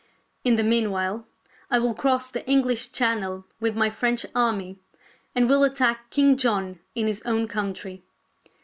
[0.43, 1.27] In the meanwhile
[1.69, 4.79] I will cross the English Channel with my French army,
[5.35, 8.03] and will attack King John in his own country.